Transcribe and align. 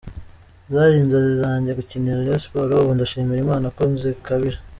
Zari 0.71 0.95
inzozi 1.03 1.31
zanjye 1.43 1.71
gukinira 1.79 2.21
Rayon 2.25 2.41
Sports, 2.43 2.75
ubu 2.81 2.91
ndashimira 2.97 3.39
Imana 3.45 3.65
ko 3.75 3.81
nzikabije. 3.93 4.59